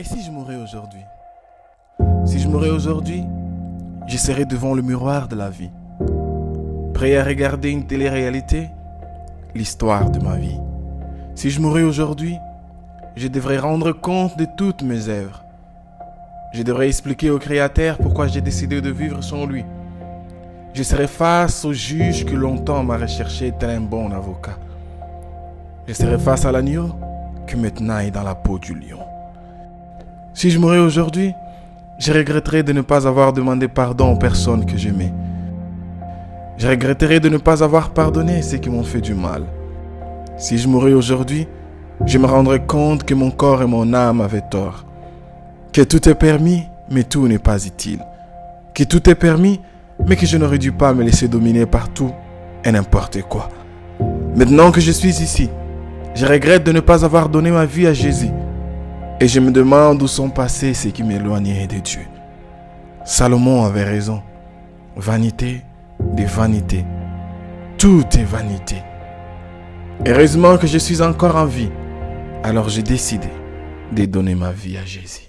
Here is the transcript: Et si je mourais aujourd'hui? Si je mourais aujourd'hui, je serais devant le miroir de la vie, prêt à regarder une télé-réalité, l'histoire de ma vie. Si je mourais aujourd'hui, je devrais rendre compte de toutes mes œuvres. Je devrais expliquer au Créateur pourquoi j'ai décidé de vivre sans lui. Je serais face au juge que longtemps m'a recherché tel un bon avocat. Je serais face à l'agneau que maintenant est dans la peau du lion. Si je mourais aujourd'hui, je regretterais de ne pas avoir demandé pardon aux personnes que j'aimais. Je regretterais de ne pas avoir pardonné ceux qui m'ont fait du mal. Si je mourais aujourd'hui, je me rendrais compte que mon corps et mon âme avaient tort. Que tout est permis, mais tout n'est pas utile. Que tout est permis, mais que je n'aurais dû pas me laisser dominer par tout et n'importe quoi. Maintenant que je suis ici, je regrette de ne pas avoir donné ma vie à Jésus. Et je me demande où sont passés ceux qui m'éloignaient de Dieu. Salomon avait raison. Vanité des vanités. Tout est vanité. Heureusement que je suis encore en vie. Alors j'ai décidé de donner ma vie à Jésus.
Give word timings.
Et 0.00 0.04
si 0.04 0.22
je 0.22 0.30
mourais 0.30 0.54
aujourd'hui? 0.54 1.02
Si 2.24 2.38
je 2.38 2.46
mourais 2.46 2.70
aujourd'hui, 2.70 3.24
je 4.06 4.16
serais 4.16 4.44
devant 4.44 4.72
le 4.72 4.80
miroir 4.80 5.26
de 5.26 5.34
la 5.34 5.50
vie, 5.50 5.72
prêt 6.94 7.16
à 7.16 7.24
regarder 7.24 7.70
une 7.70 7.84
télé-réalité, 7.84 8.68
l'histoire 9.56 10.08
de 10.08 10.20
ma 10.20 10.36
vie. 10.36 10.60
Si 11.34 11.50
je 11.50 11.60
mourais 11.60 11.82
aujourd'hui, 11.82 12.36
je 13.16 13.26
devrais 13.26 13.58
rendre 13.58 13.90
compte 13.90 14.38
de 14.38 14.46
toutes 14.56 14.82
mes 14.82 15.08
œuvres. 15.08 15.42
Je 16.54 16.62
devrais 16.62 16.86
expliquer 16.86 17.30
au 17.30 17.40
Créateur 17.40 17.98
pourquoi 17.98 18.28
j'ai 18.28 18.40
décidé 18.40 18.80
de 18.80 18.90
vivre 18.90 19.20
sans 19.20 19.46
lui. 19.46 19.64
Je 20.74 20.84
serais 20.84 21.08
face 21.08 21.64
au 21.64 21.72
juge 21.72 22.24
que 22.24 22.36
longtemps 22.36 22.84
m'a 22.84 22.98
recherché 22.98 23.52
tel 23.58 23.70
un 23.70 23.80
bon 23.80 24.12
avocat. 24.12 24.58
Je 25.88 25.92
serais 25.92 26.18
face 26.18 26.44
à 26.44 26.52
l'agneau 26.52 26.90
que 27.48 27.56
maintenant 27.56 27.98
est 27.98 28.12
dans 28.12 28.22
la 28.22 28.36
peau 28.36 28.60
du 28.60 28.74
lion. 28.74 29.07
Si 30.38 30.52
je 30.52 30.60
mourais 30.60 30.78
aujourd'hui, 30.78 31.34
je 31.98 32.12
regretterais 32.12 32.62
de 32.62 32.72
ne 32.72 32.82
pas 32.82 33.08
avoir 33.08 33.32
demandé 33.32 33.66
pardon 33.66 34.12
aux 34.12 34.16
personnes 34.18 34.64
que 34.64 34.76
j'aimais. 34.76 35.12
Je 36.58 36.68
regretterais 36.68 37.18
de 37.18 37.28
ne 37.28 37.38
pas 37.38 37.64
avoir 37.64 37.90
pardonné 37.90 38.40
ceux 38.42 38.58
qui 38.58 38.70
m'ont 38.70 38.84
fait 38.84 39.00
du 39.00 39.14
mal. 39.14 39.42
Si 40.36 40.56
je 40.56 40.68
mourais 40.68 40.92
aujourd'hui, 40.92 41.48
je 42.06 42.18
me 42.18 42.26
rendrais 42.26 42.64
compte 42.64 43.02
que 43.02 43.14
mon 43.14 43.32
corps 43.32 43.62
et 43.62 43.66
mon 43.66 43.92
âme 43.92 44.20
avaient 44.20 44.48
tort. 44.48 44.86
Que 45.72 45.82
tout 45.82 46.08
est 46.08 46.14
permis, 46.14 46.62
mais 46.88 47.02
tout 47.02 47.26
n'est 47.26 47.40
pas 47.40 47.66
utile. 47.66 48.04
Que 48.76 48.84
tout 48.84 49.10
est 49.10 49.16
permis, 49.16 49.60
mais 50.06 50.14
que 50.14 50.24
je 50.24 50.36
n'aurais 50.36 50.58
dû 50.58 50.70
pas 50.70 50.94
me 50.94 51.02
laisser 51.02 51.26
dominer 51.26 51.66
par 51.66 51.88
tout 51.88 52.12
et 52.64 52.70
n'importe 52.70 53.22
quoi. 53.22 53.48
Maintenant 54.36 54.70
que 54.70 54.80
je 54.80 54.92
suis 54.92 55.20
ici, 55.20 55.50
je 56.14 56.24
regrette 56.26 56.62
de 56.62 56.70
ne 56.70 56.78
pas 56.78 57.04
avoir 57.04 57.28
donné 57.28 57.50
ma 57.50 57.66
vie 57.66 57.88
à 57.88 57.92
Jésus. 57.92 58.30
Et 59.20 59.26
je 59.26 59.40
me 59.40 59.50
demande 59.50 60.00
où 60.02 60.06
sont 60.06 60.30
passés 60.30 60.74
ceux 60.74 60.90
qui 60.90 61.02
m'éloignaient 61.02 61.66
de 61.66 61.78
Dieu. 61.78 62.02
Salomon 63.04 63.64
avait 63.64 63.84
raison. 63.84 64.22
Vanité 64.96 65.62
des 66.14 66.24
vanités. 66.24 66.84
Tout 67.78 68.04
est 68.12 68.24
vanité. 68.24 68.76
Heureusement 70.06 70.56
que 70.56 70.68
je 70.68 70.78
suis 70.78 71.02
encore 71.02 71.34
en 71.34 71.46
vie. 71.46 71.70
Alors 72.44 72.68
j'ai 72.68 72.82
décidé 72.82 73.28
de 73.92 74.04
donner 74.04 74.36
ma 74.36 74.52
vie 74.52 74.76
à 74.76 74.84
Jésus. 74.84 75.27